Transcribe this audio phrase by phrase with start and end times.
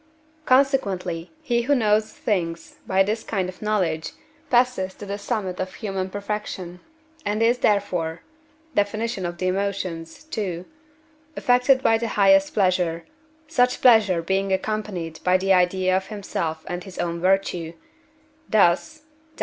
[0.47, 4.13] consequently, he who knows things by this kind of knowledge
[4.49, 6.79] passes to the summit of human perfection,
[7.23, 8.23] and is therefore
[8.73, 8.95] (Def.
[8.95, 10.65] of the Emotions, ii.)
[11.37, 13.05] affected by the highest pleasure,
[13.47, 17.73] such pleasure being accompanied by the idea of himself and his own virtue;
[18.49, 19.03] thus
[19.35, 19.39] (Def.